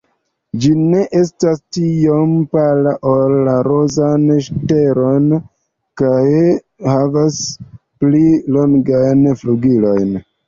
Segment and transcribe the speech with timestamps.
[0.61, 4.07] Ĝi ne estas tiom pala ol la Roza
[4.47, 5.39] ŝterno,
[6.03, 6.25] kaj
[6.95, 7.39] havas
[8.05, 8.23] pli
[8.57, 10.11] longajn flugilojn.